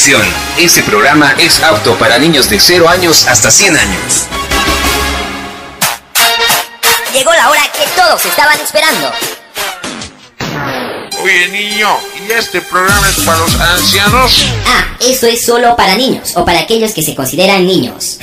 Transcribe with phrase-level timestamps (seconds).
[0.00, 0.26] Atención,
[0.56, 4.24] este programa es apto para niños de 0 años hasta 100 años.
[7.12, 9.12] Llegó la hora que todos estaban esperando.
[11.22, 14.46] Oye niño, ¿y este programa es para los ancianos?
[14.66, 18.16] Ah, eso es solo para niños o para aquellos que se consideran niños.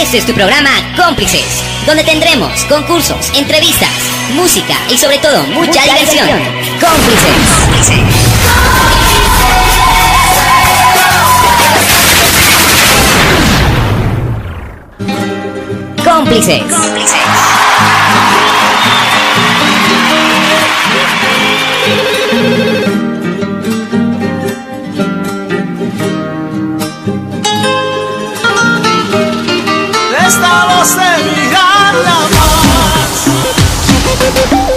[0.00, 1.44] Este es tu programa Cómplices,
[1.84, 3.90] donde tendremos concursos, entrevistas,
[4.32, 6.26] música y sobre todo mucha, diversión.
[6.80, 7.36] Cómplices.
[7.66, 8.27] Cómplices.
[30.26, 33.24] Estamos de mirar la paz.
[34.50, 34.67] Yo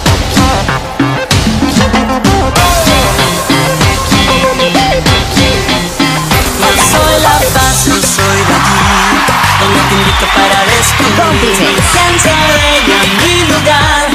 [11.32, 11.84] descubrir Cómplices.
[11.94, 14.08] Santa Bella, mi lugar.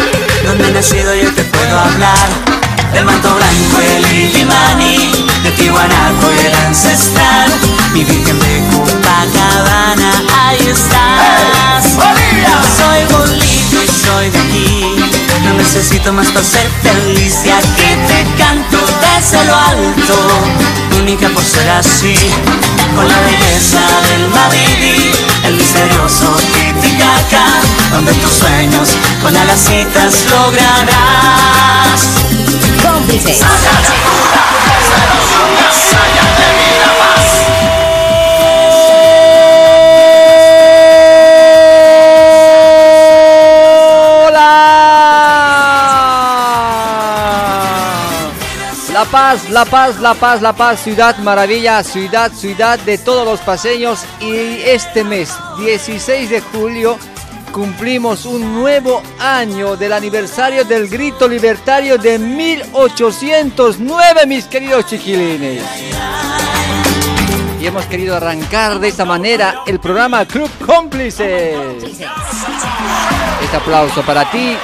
[0.45, 2.29] Donde he nacido yo te puedo hablar.
[2.93, 5.27] Del manto blanco, el Illimani.
[5.43, 7.51] De Tiwanaku, el ancestral.
[7.93, 11.85] Mi virgen de Copacabana, ahí estás.
[12.77, 14.97] Soy Bolivia y soy de aquí.
[15.45, 20.15] No necesito más para ser feliz, ya que te canto desde lo alto.
[20.99, 22.17] Única por ser así,
[22.97, 25.13] con la belleza del Madidi,
[25.45, 26.37] el misterioso
[27.91, 28.91] Donde tus sueños
[29.23, 32.01] con alacitas lograrás.
[32.83, 33.41] Cómplices.
[49.11, 54.05] Paz, La Paz, La Paz, La Paz, ciudad maravilla, ciudad, ciudad de todos los paseños
[54.21, 56.99] y este mes, 16 de julio,
[57.53, 65.63] cumplimos un nuevo año del aniversario del grito libertario de 1809, mis queridos chiquilines.
[67.61, 71.85] Y hemos querido arrancar de esta manera el programa Club Cómplices.
[73.43, 74.57] Este aplauso para ti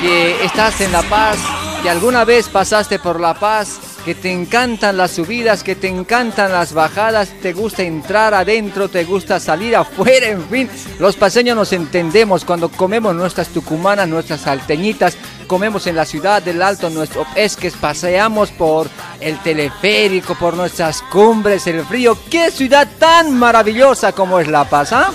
[0.00, 1.36] que estás en La Paz,
[1.82, 6.52] que alguna vez pasaste por La Paz, que te encantan las subidas, que te encantan
[6.52, 10.70] las bajadas, te gusta entrar adentro, te gusta salir afuera, en fin.
[10.98, 15.16] Los paseños nos entendemos cuando comemos nuestras tucumanas, nuestras salteñitas,
[15.46, 18.88] comemos en la ciudad del Alto nuestro esques, paseamos por
[19.20, 22.16] el teleférico, por nuestras cumbres, el frío.
[22.30, 24.92] ¡Qué ciudad tan maravillosa como es La Paz!
[24.92, 25.10] ¿ah?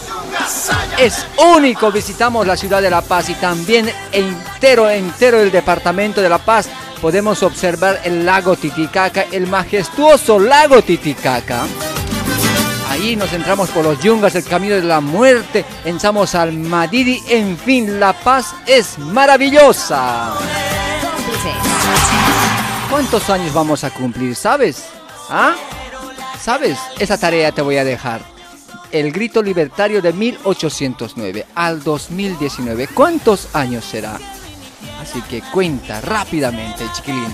[1.00, 6.30] Es único, visitamos la ciudad de La Paz y también entero, entero el departamento de
[6.30, 6.70] La Paz.
[7.02, 11.64] Podemos observar el lago Titicaca, el majestuoso lago Titicaca.
[12.90, 17.58] Ahí nos entramos por los yungas, el camino de la muerte, entramos al Madidi, en
[17.58, 20.34] fin, La Paz es maravillosa.
[22.90, 24.86] ¿Cuántos años vamos a cumplir, sabes?
[25.30, 25.56] ¿Ah?
[26.42, 26.78] ¿Sabes?
[27.00, 28.22] Esa tarea te voy a dejar
[28.92, 32.88] el grito libertario de 1809 al 2019.
[32.88, 34.18] ¿Cuántos años será?
[35.06, 37.32] Así que cuenta rápidamente, chiquilín.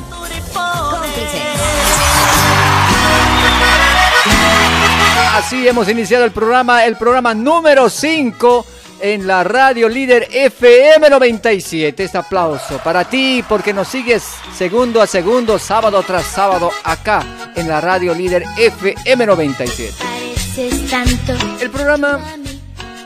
[5.33, 8.65] Así hemos iniciado el programa, el programa número 5
[8.99, 12.03] en la radio líder FM 97.
[12.03, 14.21] Este aplauso para ti porque nos sigues
[14.53, 17.23] segundo a segundo, sábado tras sábado acá
[17.55, 19.93] en la radio líder FM 97.
[21.61, 22.19] El programa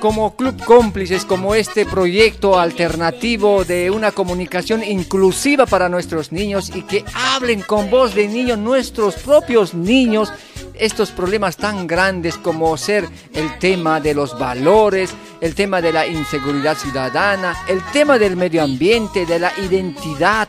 [0.06, 6.84] como Club Cómplices, como este proyecto alternativo de una comunicación inclusiva para nuestros niños y
[6.84, 7.04] que
[7.34, 10.32] hablen con voz de niños, nuestros propios niños,
[10.76, 15.10] estos problemas tan grandes como ser el tema de los valores,
[15.42, 20.48] el tema de la inseguridad ciudadana, el tema del medio ambiente, de la identidad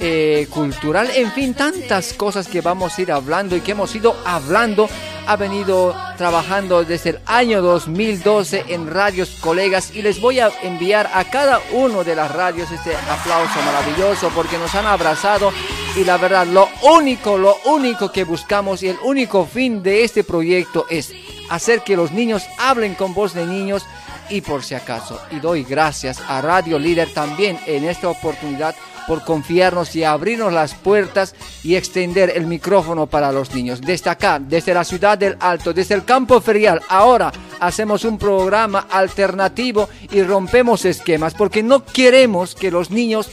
[0.00, 4.16] eh, cultural, en fin, tantas cosas que vamos a ir hablando y que hemos ido
[4.24, 4.88] hablando
[5.26, 11.10] ha venido trabajando desde el año 2012 en radios colegas y les voy a enviar
[11.12, 15.52] a cada uno de las radios este aplauso maravilloso porque nos han abrazado
[15.96, 20.24] y la verdad lo único, lo único que buscamos y el único fin de este
[20.24, 21.12] proyecto es
[21.50, 23.86] hacer que los niños hablen con voz de niños
[24.30, 28.74] y por si acaso, y doy gracias a Radio Líder también en esta oportunidad
[29.06, 33.80] por confiarnos y abrirnos las puertas y extender el micrófono para los niños.
[33.80, 38.86] Desde acá, desde la ciudad del Alto, desde el campo ferial, ahora hacemos un programa
[38.90, 43.30] alternativo y rompemos esquemas porque no queremos que los niños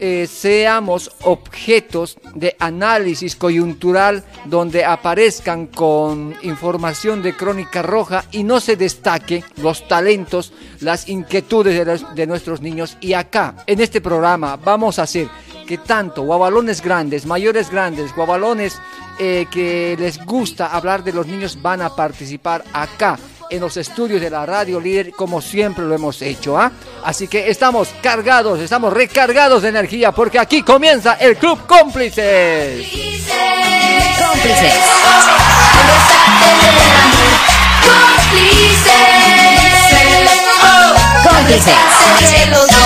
[0.00, 8.60] eh, seamos objetos de análisis coyuntural donde aparezcan con información de crónica roja y no
[8.60, 12.96] se destaque los talentos, las inquietudes de, nuestros niños.
[13.00, 15.28] Y acá, en este programa, vamos a hacer
[15.66, 18.78] que tanto guabalones grandes, mayores grandes, guabalones
[19.18, 23.18] eh, que les gusta hablar de los niños van a participar acá
[23.50, 26.58] en los estudios de la radio líder como siempre lo hemos hecho.
[26.58, 26.72] ¿ah?
[27.04, 32.86] Así que estamos cargados, estamos recargados de energía porque aquí comienza el Club Cómplices.
[34.18, 34.74] Cómplices.
[41.24, 42.77] Cómplices.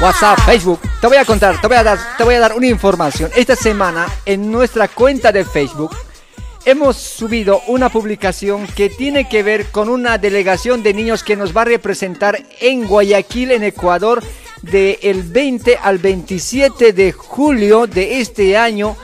[0.00, 0.80] WhatsApp, Facebook.
[1.00, 3.32] Te voy a contar, te voy a dar, te voy a dar una información.
[3.34, 5.90] Esta semana en nuestra cuenta de Facebook
[6.64, 11.56] hemos subido una publicación que tiene que ver con una delegación de niños que nos
[11.56, 14.22] va a representar en Guayaquil, en Ecuador,
[14.62, 18.96] del 20 al 27 de julio de este año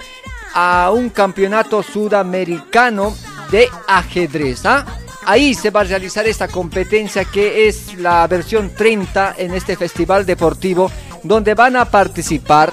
[0.53, 3.17] a un campeonato sudamericano
[3.51, 4.65] de ajedrez.
[4.65, 4.87] ¿ah?
[5.27, 10.27] Ahí se va a realizar esta competencia que es la versión 30 en este festival
[10.27, 10.91] deportivo
[11.23, 12.71] donde van a participar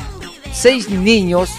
[0.51, 1.49] seis niños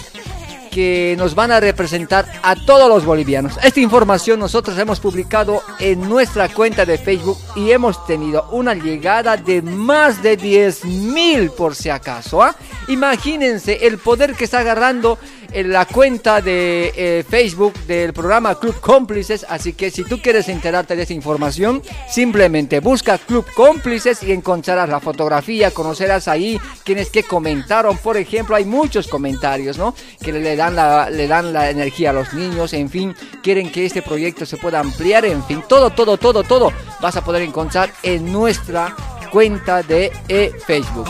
[0.73, 3.59] que nos van a representar a todos los bolivianos.
[3.63, 9.37] Esta información nosotros hemos publicado en nuestra cuenta de Facebook y hemos tenido una llegada
[9.37, 12.41] de más de 10 mil por si acaso.
[12.41, 12.55] ¿ah?
[12.87, 15.19] Imagínense el poder que está agarrando
[15.53, 19.45] en la cuenta de eh, Facebook del programa Club Cómplices.
[19.47, 24.89] Así que si tú quieres enterarte de esta información, simplemente busca Club Cómplices y encontrarás
[24.89, 27.97] la fotografía, conocerás ahí quienes que comentaron.
[27.97, 29.95] Por ejemplo, hay muchos comentarios, ¿no?
[30.21, 33.85] Que le dan la, le dan la energía a los niños, en fin, quieren que
[33.85, 37.91] este proyecto se pueda ampliar, en fin, todo, todo, todo, todo vas a poder encontrar
[38.01, 38.95] en nuestra
[39.31, 41.09] cuenta de eh, Facebook.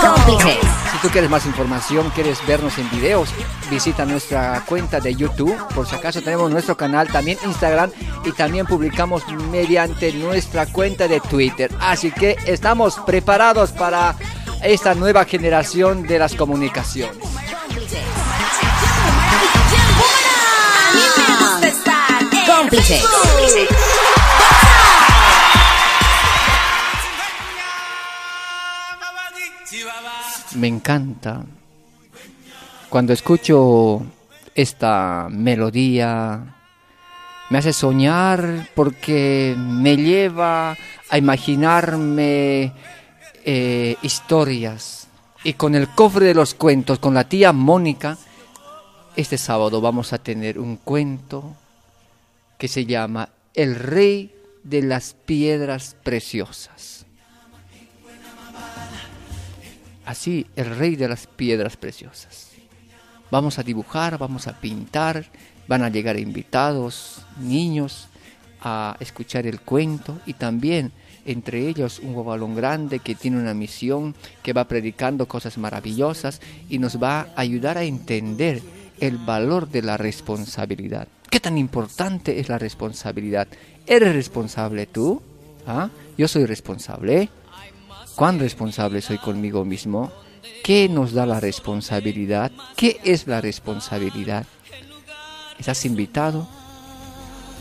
[0.00, 0.58] Cómplices.
[0.92, 3.30] Si tú quieres más información, quieres vernos en videos,
[3.70, 5.56] visita nuestra cuenta de YouTube.
[5.74, 7.90] Por si acaso tenemos nuestro canal, también Instagram
[8.24, 11.70] y también publicamos mediante nuestra cuenta de Twitter.
[11.80, 14.16] Así que estamos preparados para
[14.62, 17.16] esta nueva generación de las comunicaciones.
[22.46, 23.02] Cómplices.
[30.56, 31.44] Me encanta
[32.88, 34.02] cuando escucho
[34.54, 36.56] esta melodía.
[37.48, 40.76] Me hace soñar porque me lleva
[41.08, 42.72] a imaginarme
[43.44, 45.08] eh, historias.
[45.44, 48.18] Y con el cofre de los cuentos, con la tía Mónica,
[49.16, 51.56] este sábado vamos a tener un cuento
[52.58, 57.06] que se llama El Rey de las Piedras Preciosas.
[60.04, 62.50] Así, el Rey de las Piedras Preciosas.
[63.30, 65.24] Vamos a dibujar, vamos a pintar,
[65.68, 68.08] van a llegar invitados, niños,
[68.60, 70.92] a escuchar el cuento y también
[71.24, 76.78] entre ellos un balón grande que tiene una misión, que va predicando cosas maravillosas y
[76.78, 78.60] nos va a ayudar a entender
[79.00, 81.08] el valor de la responsabilidad.
[81.30, 83.48] ¿Qué tan importante es la responsabilidad?
[83.86, 85.22] ¿Eres responsable tú?
[85.66, 85.90] ¿Ah?
[86.18, 87.28] Yo soy responsable.
[88.22, 90.12] ¿Cuán responsable soy conmigo mismo?
[90.62, 92.52] ¿Qué nos da la responsabilidad?
[92.76, 94.46] ¿Qué es la responsabilidad?
[95.58, 96.46] ¿Estás invitado?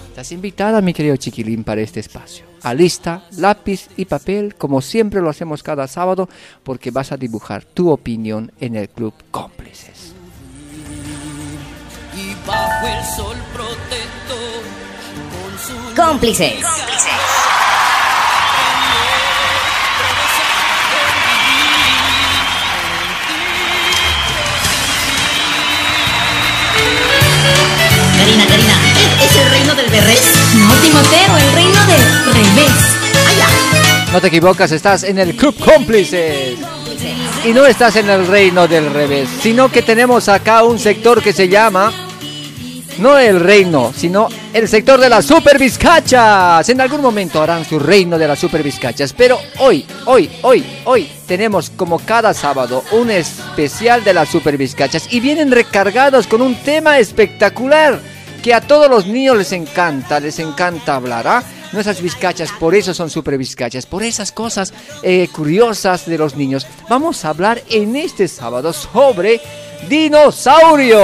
[0.09, 2.45] Estás invitada, mi querido chiquilín, para este espacio.
[2.61, 6.29] Alista, lápiz y papel, como siempre lo hacemos cada sábado,
[6.61, 10.13] porque vas a dibujar tu opinión en el Club Cómplices.
[12.15, 14.61] Y bajo el sol protector,
[15.31, 16.53] con su Cómplices.
[16.53, 17.50] Karina,
[29.51, 30.21] reino del revés?
[30.55, 32.71] No, Timoteo, el reino del revés.
[34.11, 36.57] No te equivocas, estás en el Club Cómplices.
[37.45, 41.33] Y no estás en el reino del revés, sino que tenemos acá un sector que
[41.33, 41.91] se llama
[42.99, 46.69] no el reino, sino el sector de las super bizcachas.
[46.69, 51.09] En algún momento harán su reino de las super bizcachas, pero hoy, hoy, hoy, hoy
[51.25, 56.55] tenemos como cada sábado un especial de las super bizcachas y vienen recargados con un
[56.55, 57.99] tema espectacular
[58.41, 61.43] que a todos los niños les encanta, les encanta hablar, ¿ah?
[61.71, 66.67] Nuestras bizcachas, por eso son super bizcachas, por esas cosas eh, curiosas de los niños.
[66.89, 69.39] Vamos a hablar en este sábado sobre
[69.87, 71.01] dinosaurios.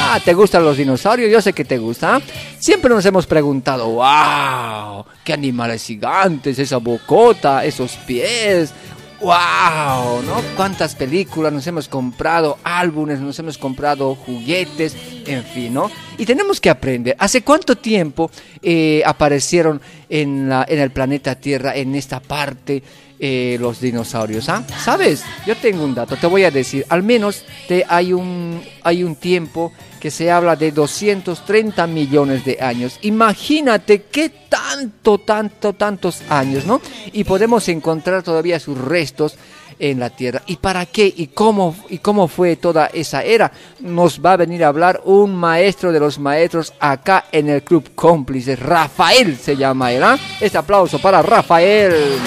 [0.00, 1.30] Ah, ¿te gustan los dinosaurios?
[1.30, 2.20] Yo sé que te gusta.
[2.58, 8.72] Siempre nos hemos preguntado, wow, qué animales gigantes, esa bocota, esos pies,
[9.20, 10.42] wow, ¿no?
[10.56, 14.96] Cuántas películas nos hemos comprado, álbumes, nos hemos comprado juguetes,
[15.28, 15.90] en fin, ¿no?
[16.16, 18.30] Y tenemos que aprender, ¿hace cuánto tiempo
[18.62, 22.82] eh, aparecieron en, el planeta Tierra, en esta parte?
[23.20, 24.48] eh, los dinosaurios.
[24.48, 24.64] ¿ah?
[24.82, 25.24] ¿Sabes?
[25.46, 26.86] Yo tengo un dato, te voy a decir.
[26.88, 32.58] Al menos te, hay, un, hay un tiempo que se habla de 230 millones de
[32.60, 32.98] años.
[33.02, 36.80] Imagínate qué tanto, tanto, tantos años, ¿no?
[37.12, 39.36] Y podemos encontrar todavía sus restos
[39.78, 40.42] en la tierra.
[40.46, 41.12] ¿Y para qué?
[41.14, 43.50] ¿Y cómo, ¿Y cómo fue toda esa era?
[43.80, 47.90] Nos va a venir a hablar un maestro de los maestros acá en el Club
[47.94, 48.58] Cómplices.
[48.58, 50.02] Rafael se llama él.
[50.02, 50.18] ¿ah?
[50.40, 52.18] Este aplauso para Rafael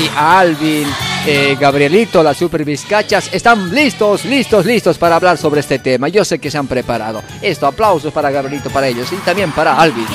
[0.00, 0.86] y Alvin,
[1.26, 6.08] eh, Gabrielito, las super bizcachas, están listos, listos, listos para hablar sobre este tema.
[6.08, 7.22] Yo sé que se han preparado.
[7.42, 10.06] Esto, aplausos para Gabrielito, para ellos y también para Alvin.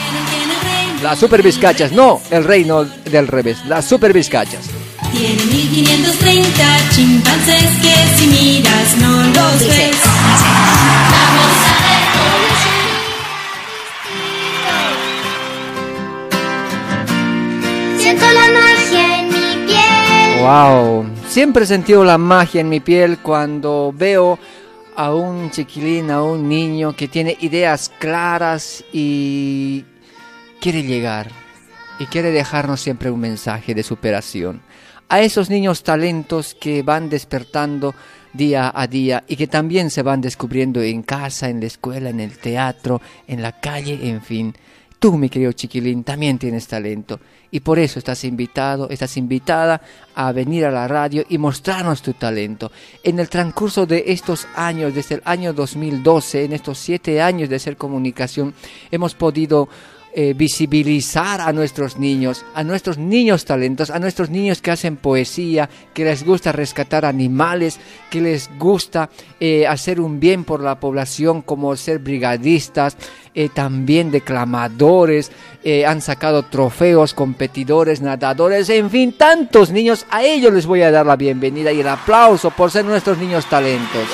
[1.01, 4.82] Las super bizcachas, no el reino del revés, las super bizcachas.
[5.13, 10.01] Tiene 1530 chimpancés que si miras no los ves.
[11.11, 12.01] Vamos a ver
[18.01, 20.41] Siento la magia en mi piel.
[20.41, 24.39] Wow, siempre he sentido la magia en mi piel cuando veo
[24.95, 29.85] a un chiquilín, a un niño que tiene ideas claras y
[30.59, 31.29] quiere llegar
[31.99, 34.61] y quiere dejarnos siempre un mensaje de superación.
[35.13, 37.93] A esos niños talentos que van despertando
[38.33, 42.19] día a día y que también se van descubriendo en casa, en la escuela, en
[42.19, 44.55] el teatro, en la calle, en fin.
[44.97, 47.19] Tú, mi querido chiquilín, también tienes talento
[47.51, 49.83] y por eso estás invitado, estás invitada
[50.15, 52.71] a venir a la radio y mostrarnos tu talento.
[53.03, 57.59] En el transcurso de estos años, desde el año 2012, en estos siete años de
[57.59, 58.55] ser comunicación,
[58.89, 59.69] hemos podido
[60.15, 65.67] eh, visibilizar a nuestros niños, a nuestros niños talentos, a nuestros niños que hacen poesía,
[65.91, 67.79] que les gusta rescatar animales,
[68.11, 72.95] que les gusta eh, hacer un bien por la población, como ser brigadistas,
[73.33, 75.31] eh, también declamadores,
[75.87, 80.05] han sacado trofeos, competidores, nadadores, en fin, tantos niños.
[80.11, 83.47] A ellos les voy a dar la bienvenida y el aplauso por ser nuestros niños
[83.47, 84.07] talentos.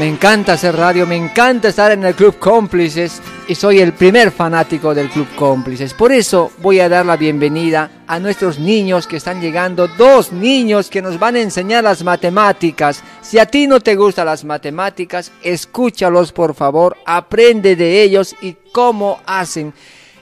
[0.00, 4.30] Me encanta hacer radio, me encanta estar en el Club Cómplices y soy el primer
[4.30, 5.92] fanático del Club Cómplices.
[5.92, 10.88] Por eso voy a dar la bienvenida a nuestros niños que están llegando, dos niños
[10.88, 13.02] que nos van a enseñar las matemáticas.
[13.20, 18.56] Si a ti no te gustan las matemáticas, escúchalos por favor, aprende de ellos y
[18.72, 19.74] cómo hacen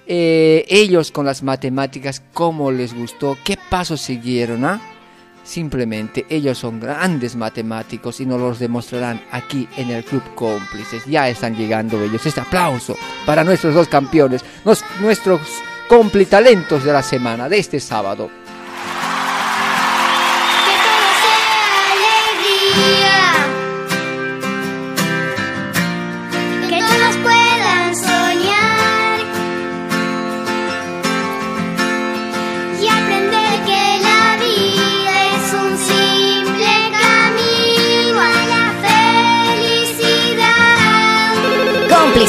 [0.09, 4.98] eh, ellos con las matemáticas, cómo les gustó, qué pasos siguieron, ¿ah?
[5.49, 11.07] Simplemente ellos son grandes matemáticos y nos los demostrarán aquí en el Club Cómplices.
[11.07, 12.27] Ya están llegando ellos.
[12.27, 15.41] Este aplauso para nuestros dos campeones, nos- nuestros
[15.89, 18.29] complitalentos de la semana, de este sábado.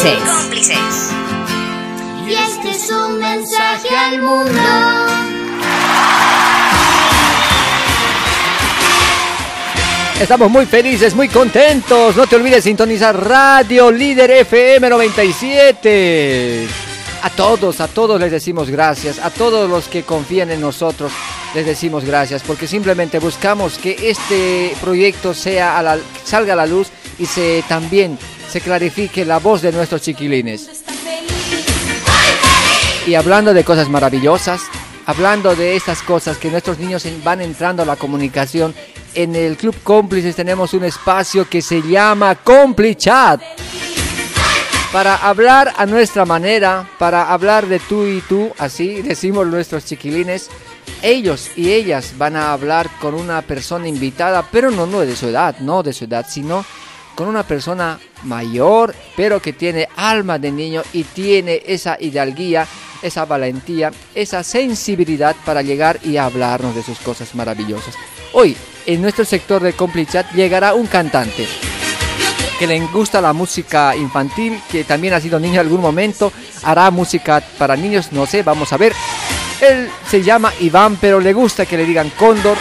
[0.01, 1.11] Cómplices.
[2.25, 4.61] Y este es un mensaje al mundo.
[10.21, 12.15] Estamos muy felices, muy contentos.
[12.15, 16.67] No te olvides sintonizar Radio Líder FM 97.
[17.23, 19.19] A todos, a todos les decimos gracias.
[19.19, 21.11] A todos los que confían en nosotros
[21.55, 22.41] les decimos gracias.
[22.45, 26.87] Porque simplemente buscamos que este proyecto sea a la- salga a la luz
[27.17, 28.17] y se también
[28.49, 30.83] se clarifique la voz de nuestros chiquilines.
[33.05, 34.61] Y hablando de cosas maravillosas,
[35.05, 38.73] hablando de estas cosas que nuestros niños van entrando a la comunicación,
[39.15, 43.41] en el Club Cómplices tenemos un espacio que se llama Complichat.
[44.91, 50.49] Para hablar a nuestra manera, para hablar de tú y tú, así decimos nuestros chiquilines,
[51.03, 55.27] ellos y ellas van a hablar con una persona invitada, pero no, no de su
[55.27, 56.65] edad, no de su edad, sino
[57.19, 62.65] con una persona mayor, pero que tiene alma de niño y tiene esa hidalguía,
[63.01, 67.93] esa valentía, esa sensibilidad para llegar y hablarnos de sus cosas maravillosas.
[68.31, 71.45] Hoy, en nuestro sector de Complichat llegará un cantante
[72.57, 76.31] que le gusta la música infantil, que también ha sido niño en algún momento,
[76.63, 78.93] hará música para niños, no sé, vamos a ver.
[79.59, 82.55] Él se llama Iván, pero le gusta que le digan Cóndor,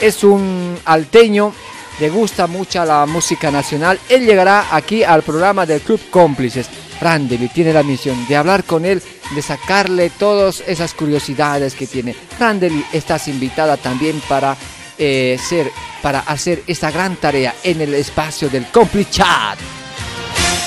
[0.00, 1.52] es un alteño
[1.98, 6.68] le gusta mucho la música nacional, él llegará aquí al programa del Club Cómplices.
[7.00, 9.02] Randeli tiene la misión de hablar con él,
[9.34, 12.14] de sacarle todas esas curiosidades que tiene.
[12.38, 14.56] Randeli, estás invitada también para,
[14.98, 15.70] eh, ser,
[16.02, 19.58] para hacer esta gran tarea en el espacio del Complichat.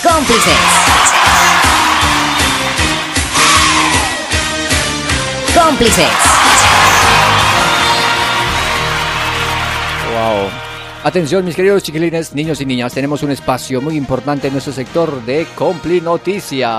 [0.03, 0.53] Cómplices.
[5.53, 6.09] Cómplices.
[10.11, 10.58] Wow.
[11.01, 15.23] Atención mis queridos chiquilines, niños y niñas, tenemos un espacio muy importante en nuestro sector
[15.23, 16.69] de Compli Noticias.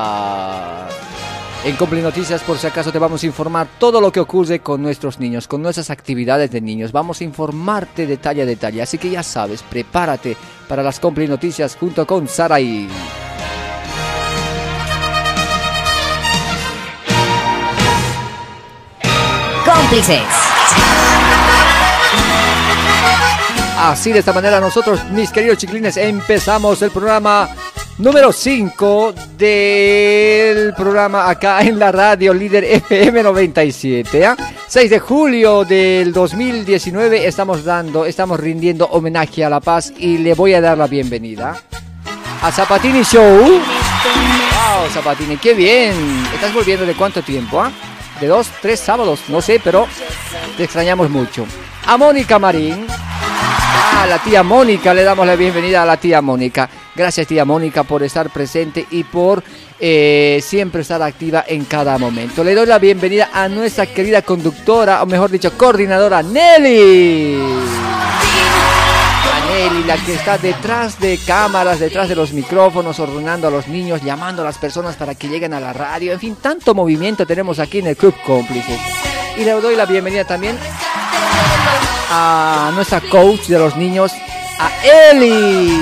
[1.64, 4.82] En Compli Noticias, por si acaso, te vamos a informar todo lo que ocurre con
[4.82, 6.92] nuestros niños, con nuestras actividades de niños.
[6.92, 10.36] Vamos a informarte detalle a detalle, así que ya sabes, prepárate
[10.68, 12.88] para las Compli Noticias junto con Saraí.
[19.64, 20.49] Cómplices.
[23.82, 27.48] Así de esta manera nosotros, mis queridos chiquilines, empezamos el programa
[27.96, 34.26] número 5 del programa acá en la radio líder FM 97.
[34.26, 34.36] ¿ah?
[34.68, 40.34] 6 de julio del 2019 estamos dando, estamos rindiendo homenaje a la paz y le
[40.34, 41.56] voy a dar la bienvenida
[42.42, 43.38] a Zapatini Show.
[43.40, 45.94] Wow, Zapatini, qué bien.
[46.34, 47.62] ¿Estás volviendo de cuánto tiempo?
[47.62, 47.72] ah?
[48.20, 49.88] De dos, tres sábados, no sé, pero
[50.58, 51.46] te extrañamos mucho.
[51.86, 52.86] A Mónica Marín.
[53.92, 56.70] A la tía Mónica, le damos la bienvenida a la tía Mónica.
[56.94, 59.42] Gracias tía Mónica por estar presente y por
[59.78, 62.44] eh, siempre estar activa en cada momento.
[62.44, 67.38] Le doy la bienvenida a nuestra querida conductora, o mejor dicho, coordinadora Nelly.
[69.48, 74.02] Nelly, la que está detrás de cámaras, detrás de los micrófonos, ordenando a los niños,
[74.02, 76.12] llamando a las personas para que lleguen a la radio.
[76.12, 78.78] En fin, tanto movimiento tenemos aquí en el Club Cómplices.
[79.36, 80.56] Y le doy la bienvenida también
[82.10, 84.12] a nuestra coach de los niños,
[84.58, 84.70] a
[85.12, 85.80] Eli,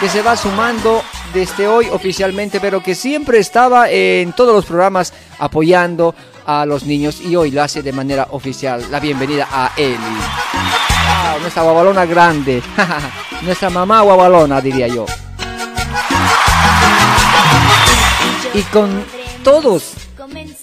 [0.00, 5.12] que se va sumando desde hoy oficialmente, pero que siempre estaba en todos los programas
[5.38, 6.14] apoyando
[6.46, 8.84] a los niños y hoy lo hace de manera oficial.
[8.90, 9.96] La bienvenida a Eli.
[11.40, 12.62] Nuestra guabalona grande,
[13.42, 15.06] nuestra mamá guabalona diría yo.
[18.52, 19.04] Y con
[19.44, 19.92] todos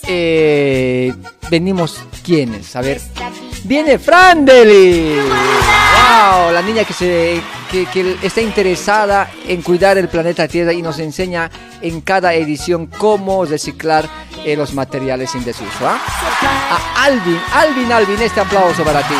[0.08, 1.14] eh,
[1.50, 3.00] venimos quienes, a ver,
[3.64, 5.16] viene Frandeli.
[5.16, 10.82] Wow, la niña que se que, que está interesada en cuidar el planeta Tierra y
[10.82, 11.50] nos enseña
[11.82, 14.08] en cada edición cómo reciclar
[14.46, 15.70] eh, los materiales en desuso.
[15.82, 15.98] ¿ah?
[16.72, 19.16] A Alvin, Alvin, Alvin, este aplauso para ti.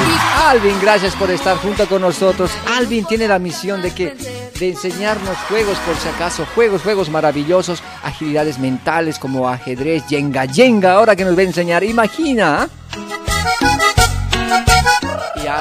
[0.46, 2.52] Alvin, gracias por estar junto con nosotros.
[2.76, 4.16] Alvin tiene la misión de que
[4.60, 10.94] de enseñarnos juegos por si acaso, juegos, juegos maravillosos, agilidades mentales como ajedrez, yenga, yenga,
[10.94, 12.64] ahora que nos va a enseñar, imagina.
[12.64, 12.83] ¿ah?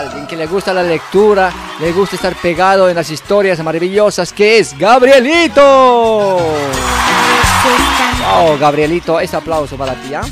[0.02, 4.58] Alguien que le gusta la lectura, le gusta estar pegado en las historias maravillosas, que
[4.58, 6.38] es Gabrielito.
[8.34, 10.22] Oh, Gabrielito, ese aplauso para ti, ¿ah?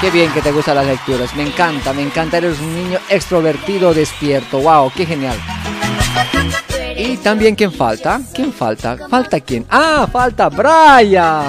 [0.00, 3.94] Qué bien que te gustan las lecturas, me encanta, me encanta, eres un niño extrovertido,
[3.94, 5.38] despierto, wow, qué genial.
[6.96, 8.20] Y también, ¿quién falta?
[8.34, 8.96] ¿Quién falta?
[9.08, 9.64] ¿Falta quién?
[9.70, 11.44] Ah, falta Brian.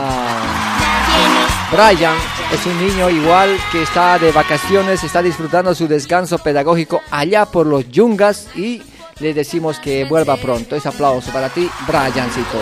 [1.72, 7.46] Brian es un niño igual que está de vacaciones, está disfrutando su descanso pedagógico allá
[7.46, 8.82] por los yungas y
[9.20, 10.76] le decimos que vuelva pronto.
[10.76, 12.60] Ese aplauso para ti, Briancito.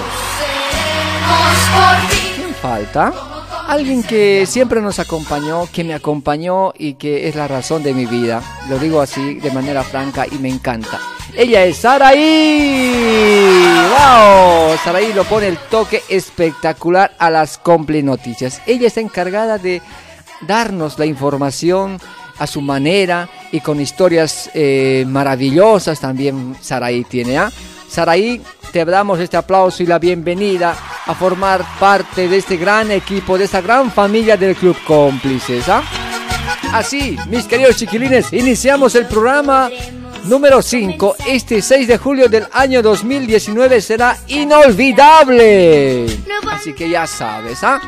[2.36, 3.14] ¿Quién falta?
[3.68, 8.06] Alguien que siempre nos acompañó, que me acompañó y que es la razón de mi
[8.06, 8.42] vida.
[8.70, 11.00] Lo digo así de manera franca y me encanta.
[11.36, 12.94] Ella es Saraí.
[13.90, 14.78] ¡Wow!
[14.84, 18.62] Saraí lo pone el toque espectacular a las Compli Noticias.
[18.66, 19.82] Ella está encargada de
[20.42, 22.00] darnos la información
[22.38, 27.38] a su manera y con historias eh, maravillosas también Saraí tiene.
[27.38, 27.52] ¿ah?
[27.88, 28.42] Saraí,
[28.74, 33.46] te damos este aplauso y la bienvenida a formar parte de este gran equipo, de
[33.46, 35.70] esta gran familia del Club Cómplices.
[35.70, 35.84] ¿ah?
[36.74, 39.70] Así, mis queridos chiquilines, iniciamos el programa
[40.26, 41.16] número 5.
[41.28, 46.06] Este 6 de julio del año 2019 será inolvidable.
[46.52, 47.82] Así que ya sabes, ¿ah?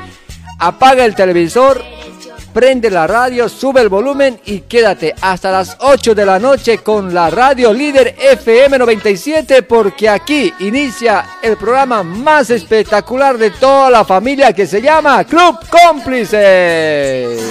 [0.59, 1.83] Apaga el televisor,
[2.53, 7.13] prende la radio, sube el volumen y quédate hasta las 8 de la noche con
[7.13, 14.05] la radio líder FM 97 porque aquí inicia el programa más espectacular de toda la
[14.05, 17.41] familia que se llama Club Cómplices.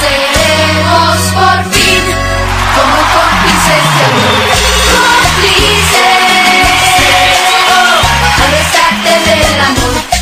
[0.00, 1.85] Seremos por fin
[9.56, 10.15] del amor.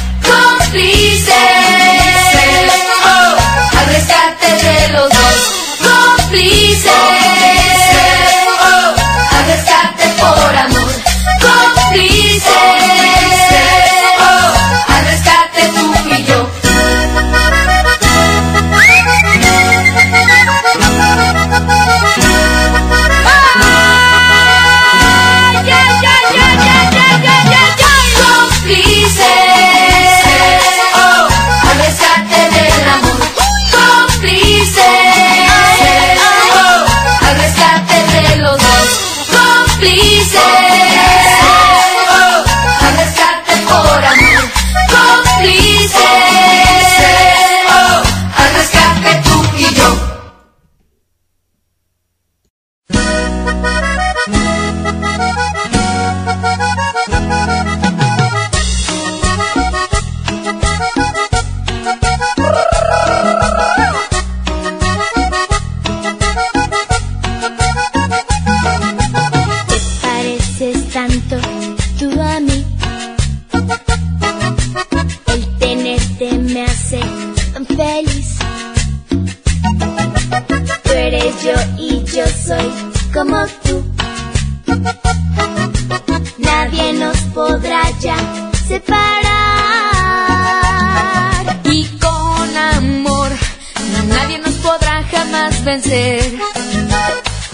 [95.65, 96.23] Vencer.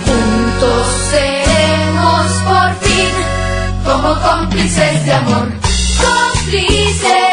[0.04, 3.14] Juntos seremos por fin
[3.84, 5.48] como cómplices de amor.
[6.00, 7.29] Cómplices.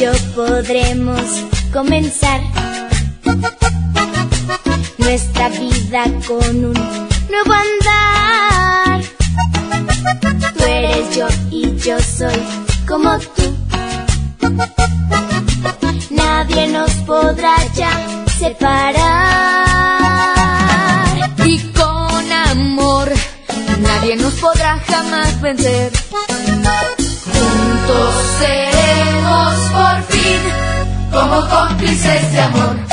[0.00, 2.40] Yo podremos comenzar
[4.96, 6.72] nuestra vida con un
[7.28, 9.02] nuevo andar.
[10.56, 12.42] Tú eres yo y yo soy
[12.88, 13.42] como tú.
[16.08, 17.90] Nadie nos podrá ya
[18.38, 18.96] separar.
[21.44, 23.12] Y con amor
[23.80, 25.92] nadie nos podrá jamás vencer.
[27.34, 28.89] Juntos seremos
[29.72, 30.40] por fin
[31.12, 32.89] como cómplices de amor.